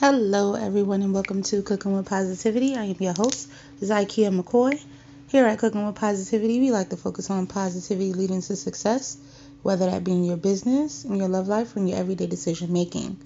Hello, 0.00 0.54
everyone, 0.54 1.02
and 1.02 1.12
welcome 1.12 1.42
to 1.44 1.62
Cooking 1.62 1.94
with 1.94 2.06
Positivity. 2.06 2.74
I 2.74 2.84
am 2.86 2.96
your 2.98 3.12
host, 3.12 3.48
Zykia 3.80 4.36
McCoy. 4.36 4.82
Here 5.28 5.46
at 5.46 5.58
Cooking 5.58 5.86
with 5.86 5.94
Positivity, 5.94 6.58
we 6.58 6.72
like 6.72 6.88
to 6.88 6.96
focus 6.96 7.30
on 7.30 7.46
positivity 7.46 8.12
leading 8.14 8.40
to 8.40 8.56
success, 8.56 9.18
whether 9.62 9.90
that 9.90 10.02
be 10.02 10.12
in 10.12 10.24
your 10.24 10.38
business, 10.38 11.04
in 11.04 11.16
your 11.16 11.28
love 11.28 11.46
life, 11.46 11.76
or 11.76 11.80
in 11.80 11.88
your 11.88 11.98
everyday 11.98 12.26
decision 12.26 12.72
making. 12.72 13.18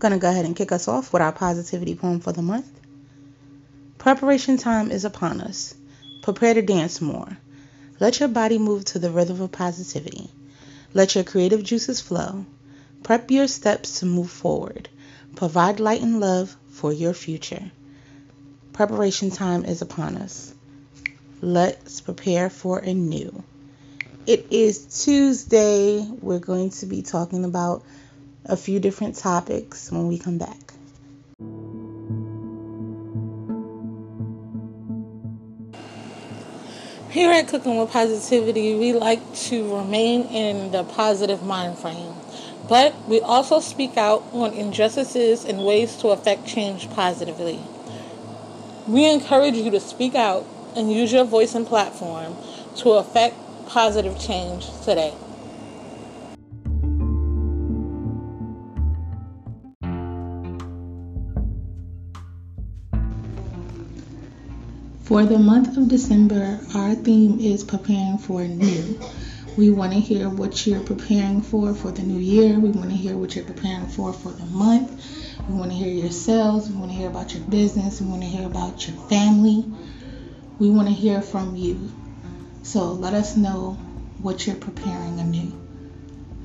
Gonna 0.00 0.18
go 0.18 0.28
ahead 0.28 0.44
and 0.44 0.56
kick 0.56 0.72
us 0.72 0.88
off 0.88 1.12
with 1.12 1.22
our 1.22 1.32
positivity 1.32 1.94
poem 1.94 2.18
for 2.20 2.32
the 2.32 2.42
month. 2.42 2.68
Preparation 3.96 4.56
time 4.58 4.90
is 4.90 5.04
upon 5.04 5.40
us. 5.40 5.72
Prepare 6.20 6.54
to 6.54 6.62
dance 6.62 7.00
more. 7.00 7.38
Let 8.00 8.18
your 8.18 8.28
body 8.28 8.58
move 8.58 8.84
to 8.86 8.98
the 8.98 9.12
rhythm 9.12 9.40
of 9.40 9.52
positivity. 9.52 10.30
Let 10.92 11.14
your 11.14 11.24
creative 11.24 11.62
juices 11.62 12.00
flow. 12.00 12.44
Prep 13.04 13.30
your 13.30 13.46
steps 13.46 14.00
to 14.00 14.06
move 14.06 14.30
forward. 14.30 14.88
Provide 15.38 15.78
light 15.78 16.02
and 16.02 16.18
love 16.18 16.56
for 16.66 16.92
your 16.92 17.14
future. 17.14 17.70
Preparation 18.72 19.30
time 19.30 19.64
is 19.64 19.82
upon 19.82 20.16
us. 20.16 20.52
Let's 21.40 22.00
prepare 22.00 22.50
for 22.50 22.80
a 22.80 22.92
new. 22.92 23.44
It 24.26 24.48
is 24.50 25.04
Tuesday. 25.04 26.04
We're 26.20 26.40
going 26.40 26.70
to 26.70 26.86
be 26.86 27.02
talking 27.02 27.44
about 27.44 27.84
a 28.46 28.56
few 28.56 28.80
different 28.80 29.14
topics 29.14 29.92
when 29.92 30.08
we 30.08 30.18
come 30.18 30.38
back. 30.38 30.74
Here 37.12 37.30
at 37.30 37.46
Cooking 37.46 37.78
with 37.78 37.92
Positivity, 37.92 38.74
we 38.74 38.92
like 38.92 39.20
to 39.46 39.76
remain 39.76 40.22
in 40.22 40.72
the 40.72 40.82
positive 40.82 41.44
mind 41.44 41.78
frame. 41.78 42.12
But 42.68 42.94
we 43.08 43.20
also 43.20 43.60
speak 43.60 43.96
out 43.96 44.24
on 44.32 44.52
injustices 44.52 45.44
and 45.44 45.64
ways 45.64 45.96
to 45.96 46.08
affect 46.08 46.46
change 46.46 46.90
positively. 46.90 47.60
We 48.86 49.10
encourage 49.10 49.54
you 49.54 49.70
to 49.70 49.80
speak 49.80 50.14
out 50.14 50.44
and 50.76 50.92
use 50.92 51.12
your 51.12 51.24
voice 51.24 51.54
and 51.54 51.66
platform 51.66 52.36
to 52.76 52.90
affect 52.92 53.36
positive 53.66 54.20
change 54.20 54.66
today. 54.84 55.14
For 65.08 65.24
the 65.24 65.38
month 65.38 65.74
of 65.78 65.88
December, 65.88 66.60
our 66.74 66.94
theme 66.94 67.40
is 67.40 67.64
preparing 67.64 68.18
for 68.18 68.44
new. 68.44 69.00
We 69.58 69.70
want 69.70 69.92
to 69.92 69.98
hear 69.98 70.28
what 70.28 70.68
you're 70.68 70.84
preparing 70.84 71.42
for 71.42 71.74
for 71.74 71.90
the 71.90 72.04
new 72.04 72.20
year. 72.20 72.60
We 72.60 72.68
want 72.68 72.90
to 72.90 72.96
hear 72.96 73.16
what 73.16 73.34
you're 73.34 73.44
preparing 73.44 73.88
for 73.88 74.12
for 74.12 74.30
the 74.30 74.46
month. 74.46 74.88
We 75.48 75.56
want 75.56 75.72
to 75.72 75.76
hear 75.76 75.92
your 75.92 76.12
sales. 76.12 76.70
We 76.70 76.76
want 76.76 76.92
to 76.92 76.96
hear 76.96 77.08
about 77.08 77.34
your 77.34 77.42
business. 77.42 78.00
We 78.00 78.06
want 78.06 78.22
to 78.22 78.28
hear 78.28 78.46
about 78.46 78.86
your 78.86 78.96
family. 79.08 79.64
We 80.60 80.70
want 80.70 80.86
to 80.86 80.94
hear 80.94 81.20
from 81.20 81.56
you. 81.56 81.90
So 82.62 82.92
let 82.92 83.14
us 83.14 83.36
know 83.36 83.72
what 84.22 84.46
you're 84.46 84.54
preparing 84.54 85.18
anew 85.18 85.52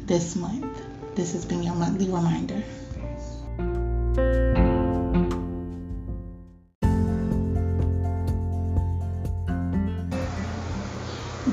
this 0.08 0.36
month. 0.36 0.82
This 1.14 1.34
has 1.34 1.46
been 1.46 1.62
your 1.62 1.76
monthly 1.76 2.08
reminder. 2.08 2.64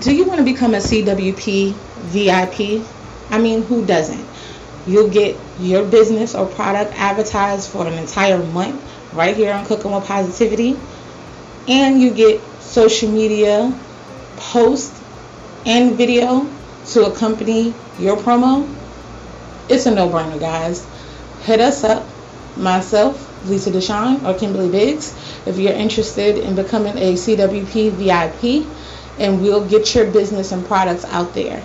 Do 0.00 0.14
you 0.14 0.24
want 0.24 0.38
to 0.38 0.44
become 0.44 0.72
a 0.72 0.78
CWP 0.78 1.74
VIP? 1.74 2.86
I 3.30 3.38
mean, 3.38 3.62
who 3.62 3.84
doesn't? 3.84 4.26
You'll 4.86 5.10
get 5.10 5.36
your 5.58 5.84
business 5.84 6.34
or 6.34 6.46
product 6.46 6.94
advertised 6.94 7.70
for 7.70 7.86
an 7.86 7.92
entire 7.92 8.38
month 8.38 8.82
right 9.12 9.36
here 9.36 9.52
on 9.52 9.66
Cooking 9.66 9.92
with 9.92 10.06
Positivity. 10.06 10.78
And 11.68 12.00
you 12.00 12.14
get 12.14 12.40
social 12.60 13.10
media 13.10 13.78
post 14.36 14.94
and 15.66 15.96
video 15.96 16.48
to 16.92 17.04
accompany 17.04 17.74
your 17.98 18.16
promo. 18.16 18.66
It's 19.68 19.84
a 19.84 19.94
no-brainer, 19.94 20.40
guys. 20.40 20.86
Hit 21.42 21.60
us 21.60 21.84
up, 21.84 22.06
myself, 22.56 23.26
Lisa 23.46 23.70
Deshawn, 23.70 24.24
or 24.24 24.38
Kimberly 24.38 24.70
Biggs, 24.70 25.14
if 25.46 25.58
you're 25.58 25.72
interested 25.72 26.38
in 26.38 26.54
becoming 26.54 26.96
a 26.96 27.14
CWP 27.14 27.90
VIP 27.92 28.66
and 29.18 29.42
we'll 29.42 29.66
get 29.66 29.94
your 29.94 30.10
business 30.10 30.52
and 30.52 30.64
products 30.66 31.04
out 31.06 31.34
there. 31.34 31.62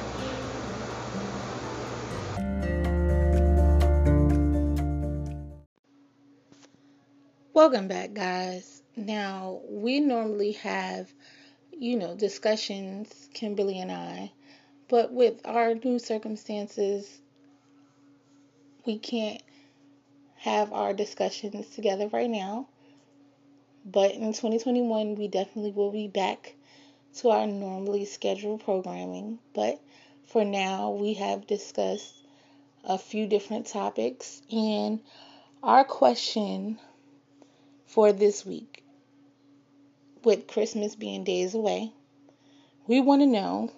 Welcome 7.54 7.88
back, 7.88 8.14
guys. 8.14 8.82
Now, 8.98 9.62
we 9.70 10.00
normally 10.00 10.54
have, 10.54 11.12
you 11.72 11.98
know, 11.98 12.16
discussions, 12.16 13.30
Kimberly 13.34 13.80
and 13.80 13.92
I, 13.92 14.32
but 14.88 15.12
with 15.12 15.40
our 15.46 15.74
new 15.74 16.00
circumstances, 16.00 17.10
we 18.86 19.00
can't 19.00 19.42
have 20.36 20.74
our 20.74 20.94
discussions 20.94 21.68
together 21.70 22.08
right 22.10 22.30
now. 22.30 22.68
But 23.86 24.12
in 24.12 24.34
2021, 24.34 25.16
we 25.16 25.28
definitely 25.28 25.72
will 25.72 25.92
be 25.92 26.08
back 26.08 26.56
to 27.18 27.30
our 27.30 27.48
normally 27.48 28.06
scheduled 28.06 28.64
programming, 28.64 29.40
but 29.54 29.80
for 30.26 30.44
now, 30.44 30.92
we 30.92 31.14
have 31.14 31.48
discussed 31.48 32.14
a 32.84 32.98
few 32.98 33.26
different 33.28 33.68
topics. 33.68 34.42
And 34.52 35.00
our 35.64 35.84
question 35.84 36.80
for 37.86 38.12
this 38.12 38.46
week, 38.46 38.84
with 40.24 40.48
Christmas 40.48 40.96
being 40.96 41.24
days 41.24 41.54
away, 41.54 41.92
we 42.88 43.00
want 43.00 43.22
to 43.22 43.28
know 43.28 43.72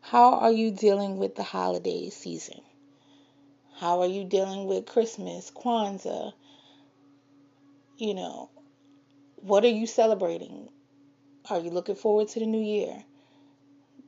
how 0.00 0.34
are 0.34 0.52
you 0.52 0.70
dealing 0.70 1.18
with 1.18 1.34
the 1.34 1.42
holiday 1.42 2.10
season? 2.10 2.60
How 3.74 4.00
are 4.00 4.06
you 4.06 4.24
dealing 4.24 4.66
with 4.66 4.86
Christmas, 4.86 5.50
Kwanzaa? 5.50 6.32
You 7.98 8.14
know, 8.14 8.50
what 9.36 9.64
are 9.64 9.68
you 9.68 9.86
celebrating? 9.86 10.68
Are 11.48 11.60
you 11.60 11.70
looking 11.70 11.94
forward 11.94 12.26
to 12.28 12.40
the 12.40 12.46
new 12.46 12.60
year? 12.60 13.04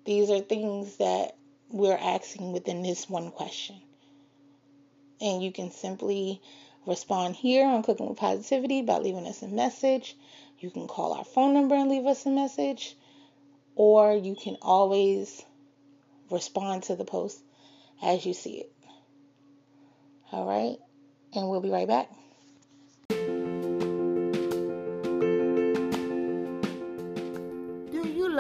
These 0.04 0.28
are 0.30 0.40
things 0.40 0.96
that 0.96 1.36
we're 1.70 1.96
asking 1.96 2.52
within 2.52 2.82
this 2.82 3.08
one 3.08 3.30
question. 3.30 3.80
And 5.20 5.40
you 5.40 5.52
can 5.52 5.70
simply 5.70 6.42
respond 6.84 7.36
here 7.36 7.64
on 7.64 7.84
Cooking 7.84 8.08
with 8.08 8.18
Positivity 8.18 8.82
by 8.82 8.98
leaving 8.98 9.26
us 9.26 9.42
a 9.42 9.48
message. 9.48 10.16
You 10.58 10.70
can 10.70 10.88
call 10.88 11.12
our 11.12 11.24
phone 11.24 11.54
number 11.54 11.76
and 11.76 11.88
leave 11.88 12.06
us 12.06 12.26
a 12.26 12.30
message. 12.30 12.96
Or 13.76 14.14
you 14.14 14.34
can 14.34 14.56
always 14.60 15.44
respond 16.30 16.84
to 16.84 16.96
the 16.96 17.04
post 17.04 17.40
as 18.02 18.26
you 18.26 18.34
see 18.34 18.62
it. 18.62 18.72
All 20.32 20.46
right? 20.46 20.78
And 21.34 21.48
we'll 21.48 21.60
be 21.60 21.70
right 21.70 21.86
back. 21.86 22.10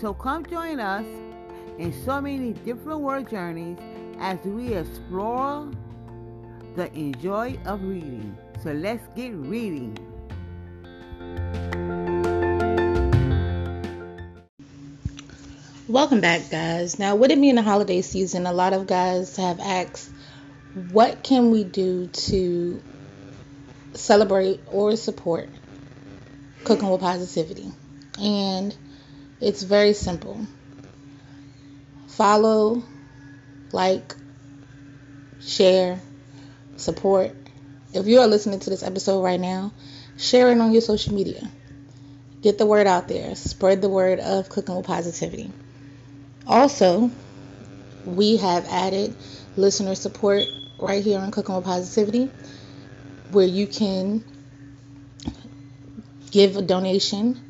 So 0.00 0.12
come 0.12 0.44
join 0.44 0.80
us 0.80 1.06
in 1.78 1.94
so 2.04 2.20
many 2.20 2.52
different 2.52 3.00
word 3.00 3.30
journeys 3.30 3.78
as 4.18 4.38
we 4.40 4.74
explore 4.74 5.70
the 6.74 6.92
enjoy 6.94 7.56
of 7.64 7.80
reading. 7.84 8.36
So 8.64 8.72
let's 8.72 9.06
get 9.14 9.32
reading. 9.34 9.96
Welcome 15.86 16.20
back, 16.20 16.50
guys. 16.50 16.98
Now, 16.98 17.14
with 17.14 17.30
it 17.30 17.40
being 17.40 17.54
the 17.54 17.62
holiday 17.62 18.02
season, 18.02 18.46
a 18.46 18.52
lot 18.52 18.72
of 18.72 18.88
guys 18.88 19.36
have 19.36 19.60
asked, 19.60 20.10
what 20.90 21.22
can 21.22 21.52
we 21.52 21.62
do 21.62 22.08
to 22.08 22.82
celebrate 23.92 24.60
or 24.66 24.96
support 24.96 25.48
cooking 26.64 26.88
with 26.88 27.00
positivity? 27.00 27.70
And 28.18 28.76
it's 29.40 29.62
very 29.62 29.92
simple. 29.92 30.46
Follow, 32.06 32.84
like, 33.72 34.14
share, 35.40 36.00
support, 36.76 37.36
if 37.92 38.06
you 38.06 38.20
are 38.20 38.26
listening 38.26 38.58
to 38.60 38.70
this 38.70 38.82
episode 38.82 39.22
right 39.22 39.40
now, 39.40 39.72
share 40.16 40.50
it 40.50 40.58
on 40.58 40.72
your 40.72 40.82
social 40.82 41.14
media. 41.14 41.50
Get 42.42 42.58
the 42.58 42.66
word 42.66 42.86
out 42.86 43.08
there. 43.08 43.34
Spread 43.36 43.80
the 43.80 43.88
word 43.88 44.18
of 44.18 44.48
cooking 44.48 44.76
with 44.76 44.84
positivity. 44.84 45.52
Also, 46.46 47.10
we 48.04 48.36
have 48.36 48.66
added 48.68 49.16
listener 49.56 49.94
support 49.94 50.44
right 50.78 51.02
here 51.02 51.20
on 51.20 51.30
Cooking 51.30 51.54
with 51.54 51.64
Positivity, 51.64 52.32
where 53.30 53.46
you 53.46 53.66
can 53.66 54.24
give 56.30 56.56
a 56.56 56.62
donation 56.62 57.40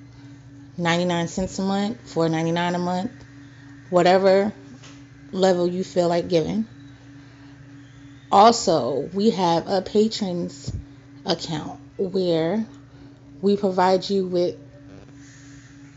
99 0.76 1.29
cents 1.29 1.59
a 1.59 1.62
month, 1.62 2.15
4.99 2.15 2.75
a 2.75 2.79
month, 2.79 3.11
whatever 3.91 4.53
level 5.32 5.67
you 5.67 5.85
feel 5.85 6.09
like 6.09 6.29
giving. 6.29 6.67
Also, 8.31 9.09
we 9.12 9.31
have 9.31 9.69
a 9.69 9.82
patrons 9.82 10.73
account 11.25 11.79
where 11.97 12.67
we 13.41 13.56
provide 13.56 14.09
you 14.09 14.26
with 14.26 14.56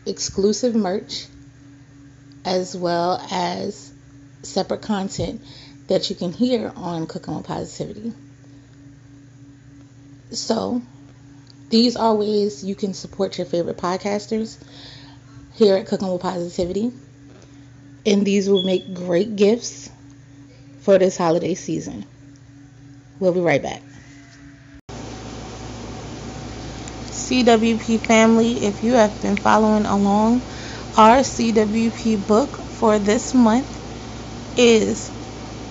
exclusive 0.06 0.74
merch 0.74 1.26
as 2.44 2.76
well 2.76 3.20
as 3.30 3.92
separate 4.42 4.82
content 4.82 5.42
that 5.88 6.08
you 6.10 6.16
can 6.16 6.32
hear 6.32 6.72
on 6.76 7.06
Cooking 7.06 7.34
with 7.36 7.46
Positivity. 7.46 8.12
So, 10.30 10.82
these 11.70 11.96
are 11.96 12.14
ways 12.14 12.64
you 12.64 12.74
can 12.74 12.94
support 12.94 13.36
your 13.36 13.46
favorite 13.46 13.76
podcasters 13.76 14.58
here 15.54 15.76
at 15.76 15.86
Cooking 15.86 16.10
with 16.10 16.22
Positivity. 16.22 16.92
And 18.06 18.24
these 18.24 18.48
will 18.48 18.62
make 18.64 18.94
great 18.94 19.36
gifts 19.36 19.90
for 20.80 20.98
this 20.98 21.18
holiday 21.18 21.54
season. 21.54 22.06
We'll 23.18 23.34
be 23.34 23.40
right 23.40 23.62
back. 23.62 23.82
CWP 27.10 28.06
family, 28.06 28.64
if 28.64 28.82
you 28.82 28.92
have 28.94 29.20
been 29.20 29.36
following 29.36 29.84
along, 29.84 30.40
our 30.96 31.18
CWP 31.18 32.26
book 32.26 32.56
for 32.70 32.98
this 32.98 33.34
month 33.34 33.78
is 34.56 35.10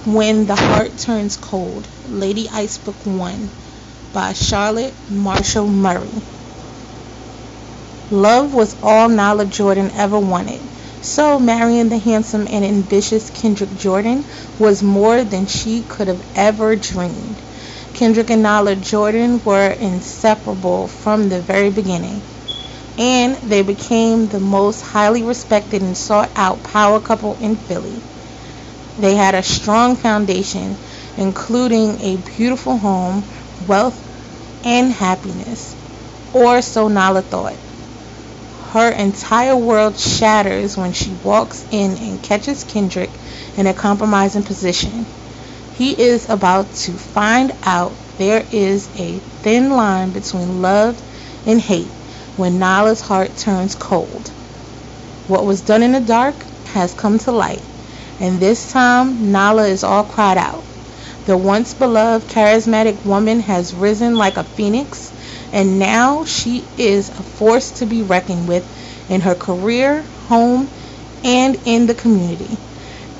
When 0.05 0.45
the 0.45 0.55
Heart 0.55 0.99
Turns 0.99 1.37
Cold, 1.37 1.87
Lady 2.05 2.47
Ice 2.49 2.77
Book 2.77 3.03
1 3.05 3.49
by 4.13 4.33
Charlotte 4.33 4.93
Marshall 5.09 5.67
Murray. 5.67 6.21
Love 8.09 8.53
was 8.53 8.75
all 8.81 9.09
Nala 9.09 9.45
Jordan 9.45 9.91
ever 9.95 10.17
wanted. 10.19 10.61
So 11.01 11.39
marrying 11.39 11.89
the 11.89 11.97
handsome 11.97 12.47
and 12.49 12.63
ambitious 12.65 13.29
Kendrick 13.29 13.73
Jordan 13.75 14.25
was 14.59 14.81
more 14.81 15.23
than 15.23 15.45
she 15.45 15.81
could 15.83 16.07
have 16.07 16.21
ever 16.35 16.75
dreamed. 16.75 17.37
Kendrick 17.93 18.29
and 18.29 18.43
Nala 18.43 18.75
Jordan 18.75 19.41
were 19.43 19.71
inseparable 19.71 20.87
from 20.87 21.29
the 21.29 21.41
very 21.41 21.69
beginning, 21.69 22.21
and 22.97 23.35
they 23.43 23.61
became 23.61 24.27
the 24.27 24.39
most 24.39 24.81
highly 24.81 25.23
respected 25.23 25.81
and 25.81 25.97
sought 25.97 26.31
out 26.35 26.63
power 26.63 26.99
couple 26.99 27.35
in 27.41 27.55
Philly. 27.55 28.01
They 28.97 29.15
had 29.15 29.35
a 29.35 29.43
strong 29.43 29.95
foundation, 29.95 30.75
including 31.17 31.99
a 32.01 32.17
beautiful 32.37 32.77
home, 32.77 33.23
wealth, 33.67 34.01
and 34.63 34.91
happiness, 34.91 35.75
or 36.33 36.61
so 36.61 36.87
Nala 36.87 37.21
thought. 37.21 37.57
Her 38.71 38.89
entire 38.89 39.55
world 39.55 39.97
shatters 39.97 40.77
when 40.77 40.91
she 40.91 41.17
walks 41.23 41.65
in 41.71 41.97
and 41.97 42.21
catches 42.21 42.63
Kendrick 42.63 43.09
in 43.55 43.65
a 43.65 43.73
compromising 43.73 44.43
position. 44.43 45.05
He 45.77 45.99
is 45.99 46.29
about 46.29 46.73
to 46.73 46.91
find 46.91 47.53
out 47.63 47.95
there 48.17 48.45
is 48.51 48.89
a 48.99 49.19
thin 49.41 49.71
line 49.71 50.11
between 50.11 50.61
love 50.61 51.01
and 51.45 51.61
hate 51.61 51.91
when 52.35 52.59
Nala's 52.59 53.01
heart 53.01 53.35
turns 53.37 53.73
cold. 53.75 54.29
What 55.27 55.45
was 55.45 55.61
done 55.61 55.83
in 55.83 55.91
the 55.91 56.01
dark 56.01 56.35
has 56.67 56.93
come 56.93 57.19
to 57.19 57.31
light, 57.31 57.63
and 58.19 58.39
this 58.39 58.71
time 58.71 59.31
Nala 59.31 59.67
is 59.67 59.83
all 59.83 60.03
cried 60.03 60.37
out. 60.37 60.66
The 61.27 61.35
once 61.35 61.73
beloved 61.73 62.29
charismatic 62.29 63.05
woman 63.05 63.41
has 63.41 63.73
risen 63.73 64.15
like 64.15 64.37
a 64.37 64.45
phoenix, 64.45 65.11
and 65.51 65.77
now 65.77 66.23
she 66.23 66.63
is 66.77 67.09
a 67.09 67.21
force 67.21 67.69
to 67.79 67.85
be 67.85 68.01
reckoned 68.01 68.47
with 68.47 68.65
in 69.09 69.19
her 69.19 69.35
career, 69.35 70.05
home, 70.29 70.69
and 71.25 71.57
in 71.65 71.85
the 71.85 71.93
community. 71.95 72.57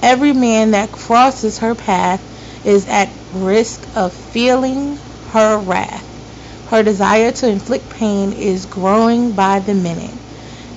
Every 0.01 0.31
man 0.31 0.71
that 0.71 0.93
crosses 0.93 1.57
her 1.57 1.75
path 1.75 2.21
is 2.65 2.87
at 2.87 3.09
risk 3.33 3.85
of 3.97 4.13
feeling 4.13 4.95
her 5.33 5.57
wrath. 5.57 6.05
Her 6.69 6.83
desire 6.83 7.33
to 7.33 7.49
inflict 7.49 7.89
pain 7.89 8.31
is 8.31 8.65
growing 8.67 9.33
by 9.33 9.59
the 9.59 9.73
minute, 9.73 10.15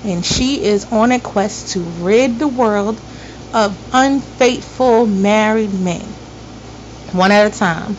and 0.05 0.25
she 0.27 0.65
is 0.65 0.85
on 0.91 1.13
a 1.13 1.21
quest 1.21 1.75
to 1.75 1.81
rid 2.03 2.41
the 2.41 2.49
world 2.49 3.01
of 3.55 3.79
unfaithful 3.93 5.07
married 5.07 5.73
men, 5.75 6.13
one 7.15 7.33
at 7.33 7.47
a 7.47 7.59
time. 7.59 7.97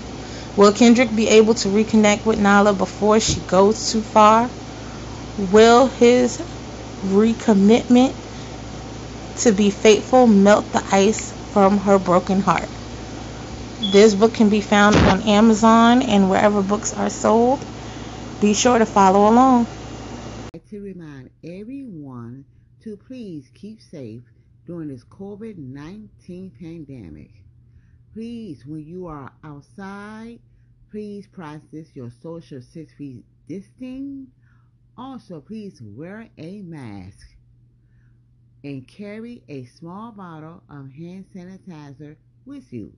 Will 0.55 0.71
Kendrick 0.73 1.15
be 1.15 1.27
able 1.29 1.53
to 1.55 1.69
reconnect 1.69 2.25
with 2.25 2.39
Nala 2.39 2.73
before 2.73 3.19
she 3.19 3.41
goes 3.41 3.91
too 3.91 4.01
far? 4.01 4.51
Will 5.37 5.87
his 5.87 6.41
recommitment 7.03 8.15
to 9.35 9.51
be 9.51 9.69
faithful 9.69 10.27
melt 10.27 10.71
the 10.71 10.83
ice 10.91 11.33
from 11.51 11.77
her 11.79 11.99
broken 11.99 12.39
heart? 12.41 12.69
This 13.93 14.13
book 14.15 14.33
can 14.33 14.49
be 14.49 14.61
found 14.61 14.95
on 14.95 15.21
Amazon 15.23 16.01
and 16.03 16.29
wherever 16.29 16.61
books 16.61 16.93
are 16.93 17.09
sold. 17.09 17.65
Be 18.39 18.53
sure 18.53 18.77
to 18.79 18.85
follow 18.85 19.27
along. 19.29 19.67
To 20.69 20.81
remind 20.81 21.29
everyone 21.43 22.45
to 22.83 22.95
please 22.97 23.45
keep 23.53 23.81
safe 23.81 24.23
during 24.65 24.89
this 24.89 25.03
COVID 25.03 25.57
19 25.57 26.51
pandemic. 26.59 27.40
Please, 28.13 28.65
when 28.65 28.85
you 28.85 29.07
are 29.07 29.31
outside, 29.43 30.39
please 30.89 31.27
practice 31.27 31.87
your 31.93 32.09
social 32.21 32.61
six 32.61 32.91
feet 32.93 33.23
distancing. 33.47 34.27
Also, 34.97 35.39
please 35.39 35.81
wear 35.81 36.27
a 36.37 36.61
mask 36.61 37.27
and 38.63 38.87
carry 38.87 39.43
a 39.47 39.63
small 39.65 40.11
bottle 40.11 40.61
of 40.69 40.91
hand 40.91 41.25
sanitizer 41.33 42.17
with 42.45 42.71
you. 42.73 42.91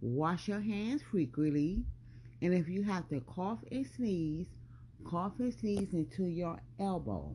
Wash 0.00 0.46
your 0.46 0.60
hands 0.60 1.02
frequently. 1.10 1.82
And 2.40 2.54
if 2.54 2.68
you 2.68 2.84
have 2.84 3.08
to 3.08 3.20
cough 3.20 3.58
and 3.72 3.86
sneeze, 3.96 4.46
cough 5.04 5.32
and 5.40 5.52
sneeze 5.52 5.92
into 5.92 6.26
your 6.26 6.60
elbow. 6.78 7.34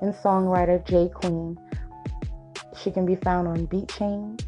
and 0.00 0.14
songwriter 0.14 0.84
J 0.84 1.08
Queen. 1.08 1.58
She 2.76 2.90
can 2.90 3.04
be 3.06 3.16
found 3.16 3.48
on 3.48 3.66
BeatChain, 3.66 4.40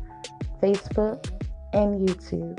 Facebook, 0.63 1.29
and 1.73 2.09
YouTube. 2.09 2.59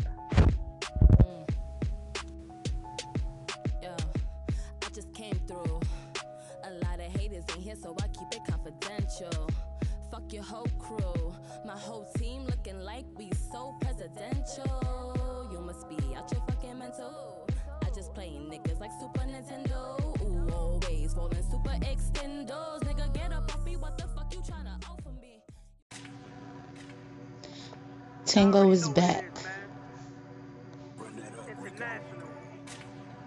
Tango 28.32 28.72
is 28.72 28.88
back. 28.88 29.26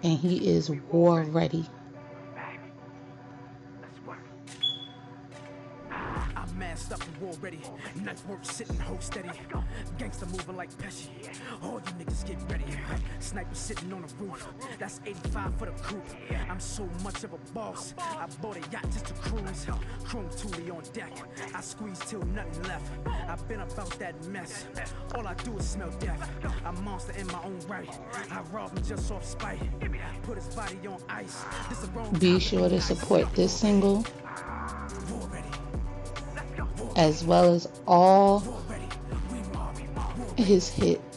And 0.03 0.19
he 0.19 0.49
is 0.49 0.71
war 0.91 1.25
ready. 1.25 1.67
I'm 5.91 6.59
masked 6.59 6.93
up 6.93 7.07
and 7.07 7.17
war 7.19 7.35
ready. 7.43 7.61
Nice 7.97 8.25
work 8.25 8.47
sitting, 8.47 8.79
hold 8.79 9.03
steady. 9.03 9.29
Gangsta 9.99 10.27
moving 10.27 10.57
like 10.57 10.73
Pesci. 10.79 11.09
All 11.63 11.83
you 11.87 11.93
niggas 12.15 12.27
get 12.27 12.51
ready. 12.51 12.65
Sniper 13.21 13.55
sitting 13.55 13.93
on 13.93 14.03
the 14.03 14.25
roof. 14.25 14.47
That's 14.79 15.01
85 15.05 15.55
for 15.57 15.67
the 15.67 15.73
crew. 15.73 16.03
I'm 16.49 16.61
so 16.61 16.89
much 17.03 17.25
of 17.25 17.33
a 17.33 17.39
boss. 17.53 17.95
I 17.99 18.27
bought 18.41 18.57
a 18.57 18.61
yacht 18.71 18.85
just 18.91 19.07
to 19.07 19.15
cruise. 19.15 19.67
Chrome 20.05 20.29
Thule 20.31 20.77
on 20.77 20.83
deck. 20.93 21.13
I 21.55 21.61
squeeze 21.61 21.99
till 22.01 22.23
nothing 22.23 22.63
left. 22.65 22.91
I've 23.29 23.47
been 23.49 23.61
about 23.61 23.91
that 23.99 24.25
mess. 24.27 24.67
All 25.15 25.27
I 25.27 25.35
do 25.35 25.57
is 25.59 25.69
smell 25.69 25.91
death. 26.01 26.31
I'm 26.65 26.83
monster 26.85 27.13
in 27.19 27.27
my 27.29 27.43
own 27.45 27.59
right. 27.69 27.89
I 28.31 28.41
rob 28.53 28.77
him 28.77 28.85
just 28.85 29.11
off 29.11 29.25
spite. 29.25 29.61
Put 30.23 30.37
his 30.37 30.55
body 30.55 30.79
on 30.87 31.01
ice. 31.09 31.45
This 31.69 31.79
the 31.79 31.89
wrong 31.89 32.13
Be 32.19 32.39
sure 32.39 32.69
to 32.69 32.81
support 32.81 33.33
this 33.35 33.53
single 33.53 34.05
as 36.97 37.25
well 37.25 37.53
as 37.53 37.69
all 37.89 38.41
War 38.41 38.61
ready. 38.69 38.85
We 39.33 39.39
mob. 39.53 39.77
War 40.19 40.35
his 40.37 40.69
hits. 40.69 41.14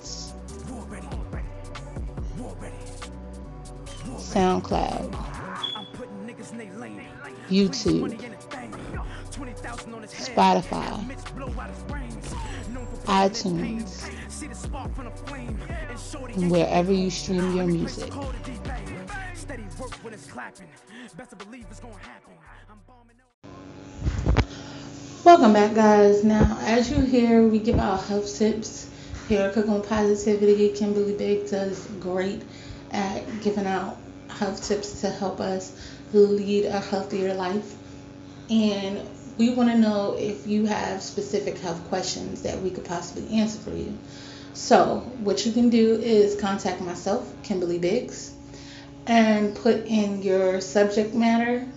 His 4.37 4.45
YouTube, 7.49 8.21
Spotify, 10.13 11.17
iTunes. 13.05 14.07
And 16.35 16.51
wherever 16.51 16.93
you 16.93 17.09
stream 17.09 17.55
your 17.55 17.65
music. 17.65 18.13
Welcome 25.23 25.53
back, 25.53 25.73
guys. 25.73 26.23
Now, 26.23 26.59
as 26.61 26.91
you 26.91 27.01
hear, 27.01 27.41
we 27.47 27.57
give 27.57 27.79
out 27.79 28.03
health 28.03 28.37
tips 28.37 28.87
here 29.27 29.47
at 29.47 29.53
Cooking 29.55 29.73
with 29.73 29.89
Positivity. 29.89 30.69
Kimberly 30.69 31.17
Biggs 31.17 31.49
does 31.49 31.87
great 31.99 32.43
at 32.91 33.23
giving 33.41 33.65
out 33.65 33.97
health 34.39 34.67
tips 34.67 35.01
to 35.01 35.09
help 35.09 35.39
us 35.39 35.71
lead 36.13 36.65
a 36.65 36.79
healthier 36.79 37.33
life. 37.33 37.75
And 38.49 39.07
we 39.37 39.53
want 39.53 39.69
to 39.69 39.77
know 39.77 40.15
if 40.17 40.47
you 40.47 40.65
have 40.65 41.01
specific 41.01 41.57
health 41.59 41.87
questions 41.89 42.43
that 42.43 42.61
we 42.61 42.71
could 42.71 42.85
possibly 42.85 43.37
answer 43.37 43.59
for 43.59 43.75
you. 43.75 43.97
So, 44.53 44.99
what 45.19 45.45
you 45.45 45.51
can 45.51 45.69
do 45.69 45.95
is 45.95 46.39
contact 46.39 46.81
myself, 46.81 47.31
Kimberly 47.43 47.77
Biggs, 47.77 48.33
and 49.05 49.55
put 49.55 49.85
in 49.85 50.23
your 50.23 50.61
subject 50.61 51.13
matter, 51.13 51.67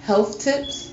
health 0.00 0.40
tips, 0.40 0.92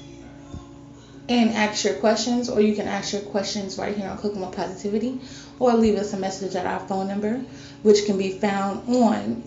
and 1.27 1.51
ask 1.51 1.83
your 1.83 1.95
questions, 1.95 2.49
or 2.49 2.61
you 2.61 2.75
can 2.75 2.87
ask 2.87 3.13
your 3.13 3.21
questions 3.23 3.77
right 3.77 3.95
here 3.95 4.09
on 4.09 4.17
Cooking 4.17 4.41
with 4.41 4.55
Positivity, 4.55 5.19
or 5.59 5.73
leave 5.73 5.97
us 5.97 6.13
a 6.13 6.17
message 6.17 6.55
at 6.55 6.65
our 6.65 6.79
phone 6.87 7.07
number, 7.07 7.41
which 7.83 8.05
can 8.05 8.17
be 8.17 8.31
found 8.31 8.87
on 8.87 9.43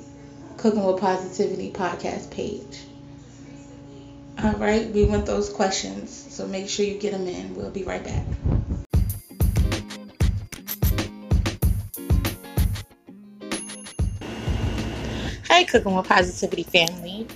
Cooking 0.57 0.85
with 0.85 1.01
Positivity 1.01 1.71
podcast 1.73 2.31
page. 2.31 2.81
All 4.43 4.53
right, 4.55 4.89
we 4.91 5.05
want 5.05 5.27
those 5.27 5.51
questions, 5.51 6.11
so 6.11 6.47
make 6.47 6.69
sure 6.69 6.87
you 6.87 6.99
get 6.99 7.13
them 7.13 7.27
in. 7.27 7.55
We'll 7.55 7.71
be 7.71 7.83
right 7.85 8.03
back. 8.03 8.25
Hey, 15.49 15.65
Cooking 15.65 15.95
with 15.95 16.09
Positivity 16.09 16.63
family. 16.63 17.27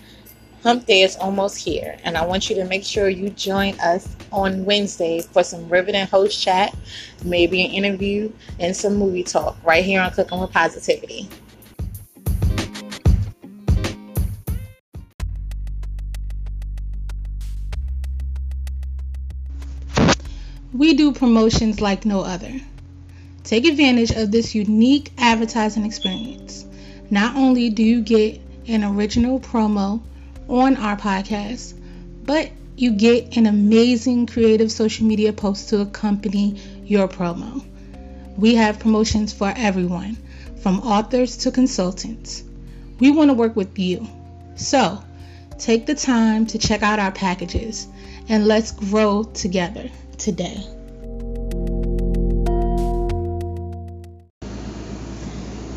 Hump 0.63 0.87
Day 0.87 1.03
is 1.03 1.17
almost 1.17 1.57
here, 1.57 1.99
and 2.03 2.17
I 2.17 2.27
want 2.27 2.51
you 2.51 2.57
to 2.57 2.65
make 2.65 2.85
sure 2.85 3.09
you 3.09 3.31
join 3.31 3.79
us 3.81 4.09
on 4.33 4.65
Wednesday 4.65 5.21
for 5.21 5.45
some 5.45 5.69
riveting 5.69 6.07
host 6.07 6.41
chat, 6.41 6.75
maybe 7.25 7.65
an 7.65 7.71
interview, 7.71 8.33
and 8.59 8.75
some 8.75 8.97
movie 8.97 9.23
talk 9.23 9.57
right 9.65 9.85
here 9.85 10.01
on 10.01 10.11
Cooking 10.11 10.41
with 10.41 10.51
Positivity. 10.51 11.29
We 20.79 20.95
do 20.95 21.11
promotions 21.11 21.81
like 21.81 22.05
no 22.05 22.21
other. 22.21 22.53
Take 23.43 23.67
advantage 23.67 24.13
of 24.13 24.31
this 24.31 24.55
unique 24.55 25.11
advertising 25.19 25.85
experience. 25.85 26.65
Not 27.11 27.35
only 27.35 27.69
do 27.69 27.83
you 27.83 28.01
get 28.01 28.41
an 28.69 28.85
original 28.85 29.41
promo 29.41 30.01
on 30.49 30.77
our 30.77 30.97
podcast, 30.97 31.75
but 32.25 32.51
you 32.77 32.93
get 32.93 33.37
an 33.37 33.47
amazing 33.47 34.27
creative 34.27 34.71
social 34.71 35.05
media 35.05 35.33
post 35.33 35.69
to 35.71 35.81
accompany 35.81 36.61
your 36.85 37.09
promo. 37.09 37.65
We 38.37 38.55
have 38.55 38.79
promotions 38.79 39.33
for 39.33 39.53
everyone, 39.57 40.17
from 40.63 40.79
authors 40.83 41.39
to 41.39 41.51
consultants. 41.51 42.45
We 43.01 43.11
want 43.11 43.31
to 43.31 43.35
work 43.35 43.57
with 43.57 43.81
you. 43.81 44.07
So, 44.55 45.03
take 45.59 45.87
the 45.87 45.97
time 45.97 46.47
to 46.47 46.59
check 46.59 46.85
out 46.85 47.01
our 47.01 47.11
packages 47.11 47.89
and 48.29 48.47
let's 48.47 48.71
grow 48.71 49.25
together 49.25 49.91
today. 50.19 50.65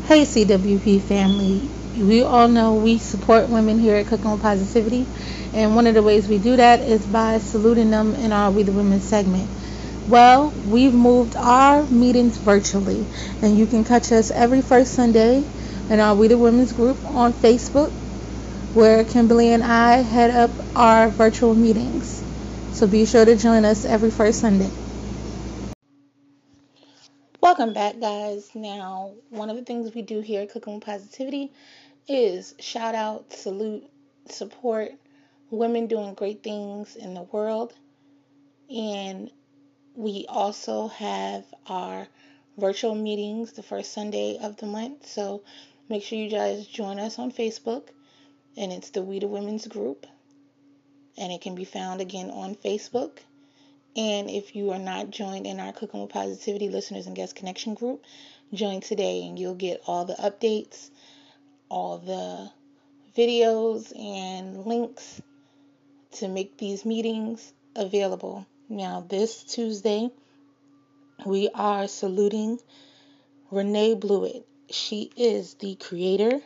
Hey 0.06 0.24
CWP 0.24 1.00
family, 1.00 1.62
we 1.96 2.22
all 2.22 2.48
know 2.48 2.74
we 2.74 2.98
support 2.98 3.48
women 3.48 3.78
here 3.78 3.96
at 3.96 4.06
Cooking 4.08 4.32
with 4.32 4.42
Positivity, 4.42 5.06
and 5.54 5.74
one 5.74 5.86
of 5.86 5.94
the 5.94 6.02
ways 6.02 6.28
we 6.28 6.38
do 6.38 6.56
that 6.56 6.80
is 6.80 7.06
by 7.06 7.38
saluting 7.38 7.90
them 7.90 8.14
in 8.16 8.32
our 8.32 8.50
We 8.50 8.62
the 8.62 8.72
Women 8.72 9.00
segment. 9.00 9.48
Well, 10.08 10.52
we've 10.68 10.92
moved 10.92 11.36
our 11.36 11.84
meetings 11.84 12.36
virtually, 12.36 13.06
and 13.40 13.56
you 13.56 13.66
can 13.66 13.84
catch 13.84 14.10
us 14.10 14.30
every 14.30 14.60
first 14.60 14.92
Sunday 14.92 15.44
in 15.88 16.00
our 16.00 16.14
We 16.14 16.28
the 16.28 16.36
Women's 16.36 16.72
group 16.72 16.98
on 17.14 17.32
Facebook, 17.32 17.90
where 18.74 19.04
Kimberly 19.04 19.52
and 19.52 19.62
I 19.62 19.98
head 19.98 20.30
up 20.30 20.50
our 20.74 21.08
virtual 21.08 21.54
meetings. 21.54 22.22
So 22.72 22.86
be 22.86 23.06
sure 23.06 23.24
to 23.24 23.36
join 23.36 23.64
us 23.64 23.84
every 23.84 24.10
first 24.10 24.40
Sunday. 24.40 24.70
Welcome 27.40 27.74
back, 27.74 28.00
guys. 28.00 28.50
Now, 28.54 29.14
one 29.30 29.50
of 29.50 29.56
the 29.56 29.64
things 29.64 29.94
we 29.94 30.02
do 30.02 30.20
here 30.20 30.42
at 30.42 30.50
Cooking 30.52 30.74
with 30.76 30.84
Positivity 30.84 31.52
is 32.08 32.54
shout 32.58 32.94
out, 32.94 33.32
salute, 33.32 33.84
support 34.28 34.92
women 35.50 35.86
doing 35.86 36.14
great 36.14 36.42
things 36.42 36.96
in 36.96 37.14
the 37.14 37.22
world. 37.22 37.74
And 38.74 39.30
we 39.94 40.26
also 40.28 40.88
have 40.88 41.44
our 41.66 42.08
virtual 42.58 42.94
meetings 42.94 43.52
the 43.52 43.62
first 43.62 43.92
Sunday 43.92 44.38
of 44.42 44.56
the 44.56 44.66
month. 44.66 45.06
So 45.06 45.42
make 45.88 46.02
sure 46.02 46.18
you 46.18 46.30
guys 46.30 46.66
join 46.66 46.98
us 46.98 47.18
on 47.18 47.32
Facebook. 47.32 47.88
And 48.56 48.72
it's 48.72 48.90
the 48.90 49.02
We 49.02 49.18
the 49.18 49.28
Women's 49.28 49.66
group. 49.66 50.06
And 51.18 51.32
it 51.32 51.40
can 51.40 51.54
be 51.54 51.64
found 51.64 52.00
again 52.00 52.30
on 52.30 52.54
Facebook. 52.54 53.18
And 53.96 54.30
if 54.30 54.56
you 54.56 54.70
are 54.70 54.78
not 54.78 55.10
joined 55.10 55.46
in 55.46 55.60
our 55.60 55.72
Cooking 55.72 56.00
with 56.00 56.10
Positivity 56.10 56.68
listeners 56.68 57.06
and 57.06 57.14
guest 57.14 57.36
connection 57.36 57.74
group, 57.74 58.04
join 58.54 58.80
today 58.80 59.26
and 59.26 59.38
you'll 59.38 59.54
get 59.54 59.82
all 59.86 60.04
the 60.04 60.14
updates, 60.14 60.90
all 61.68 61.98
the 61.98 62.50
videos 63.16 63.92
and 63.98 64.64
links 64.64 65.20
to 66.12 66.28
make 66.28 66.56
these 66.56 66.84
meetings 66.84 67.52
available. 67.76 68.46
Now, 68.68 69.04
this 69.06 69.44
Tuesday, 69.44 70.10
we 71.26 71.50
are 71.54 71.88
saluting 71.88 72.58
Renee 73.50 73.94
Blewett. 73.94 74.46
She 74.70 75.10
is 75.16 75.54
the 75.54 75.74
creator 75.76 76.40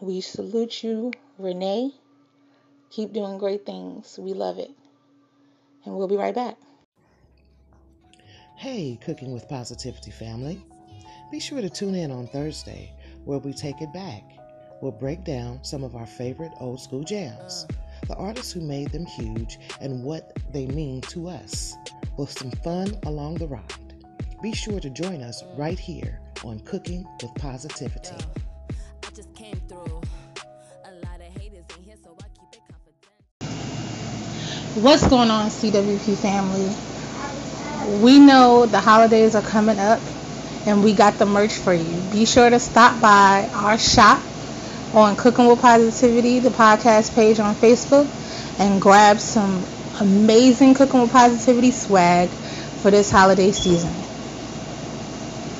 We 0.00 0.22
salute 0.22 0.82
you, 0.82 1.12
Renee. 1.38 1.90
Keep 2.88 3.12
doing 3.12 3.36
great 3.36 3.66
things. 3.66 4.18
We 4.18 4.32
love 4.32 4.58
it. 4.58 4.70
And 5.84 5.94
we'll 5.94 6.08
be 6.08 6.16
right 6.16 6.34
back. 6.34 6.56
Hey, 8.56 8.98
Cooking 9.04 9.30
with 9.30 9.46
Positivity 9.46 10.10
family. 10.10 10.64
Be 11.30 11.38
sure 11.38 11.60
to 11.60 11.68
tune 11.68 11.94
in 11.94 12.10
on 12.10 12.26
Thursday 12.28 12.90
where 13.26 13.40
we 13.40 13.52
take 13.52 13.82
it 13.82 13.92
back. 13.92 14.22
We'll 14.80 14.90
break 14.90 15.22
down 15.22 15.62
some 15.62 15.84
of 15.84 15.94
our 15.94 16.06
favorite 16.06 16.52
old 16.60 16.80
school 16.80 17.04
jams, 17.04 17.66
the 18.08 18.16
artists 18.16 18.52
who 18.52 18.62
made 18.62 18.90
them 18.92 19.04
huge, 19.04 19.58
and 19.82 20.02
what 20.02 20.34
they 20.50 20.66
mean 20.66 21.02
to 21.02 21.28
us, 21.28 21.74
with 22.16 22.30
some 22.30 22.50
fun 22.50 22.98
along 23.04 23.34
the 23.34 23.48
ride. 23.48 23.94
Be 24.42 24.54
sure 24.54 24.80
to 24.80 24.88
join 24.88 25.20
us 25.20 25.44
right 25.58 25.78
here 25.78 26.20
on 26.42 26.60
Cooking 26.60 27.06
with 27.20 27.34
Positivity. 27.34 28.16
What's 34.74 35.04
going 35.08 35.30
on, 35.32 35.50
CWP 35.50 36.16
family? 36.16 36.70
We 38.00 38.20
know 38.20 38.66
the 38.66 38.80
holidays 38.80 39.34
are 39.34 39.42
coming 39.42 39.80
up 39.80 40.00
and 40.64 40.84
we 40.84 40.92
got 40.94 41.18
the 41.18 41.26
merch 41.26 41.54
for 41.56 41.74
you. 41.74 42.02
Be 42.02 42.24
sure 42.24 42.48
to 42.48 42.60
stop 42.60 43.00
by 43.00 43.50
our 43.52 43.78
shop 43.78 44.22
on 44.94 45.16
Cooking 45.16 45.48
with 45.48 45.60
Positivity, 45.60 46.38
the 46.38 46.50
podcast 46.50 47.14
page 47.16 47.40
on 47.40 47.56
Facebook, 47.56 48.06
and 48.60 48.80
grab 48.80 49.18
some 49.18 49.66
amazing 50.00 50.74
Cooking 50.74 51.00
with 51.02 51.10
Positivity 51.10 51.72
swag 51.72 52.30
for 52.30 52.92
this 52.92 53.10
holiday 53.10 53.50
season. 53.50 53.92